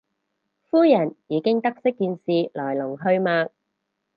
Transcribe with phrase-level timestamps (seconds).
[0.71, 3.49] 夫人已經得悉件事來龍去脈